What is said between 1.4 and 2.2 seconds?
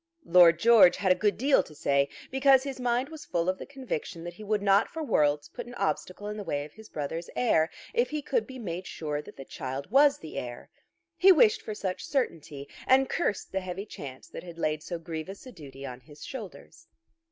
to say,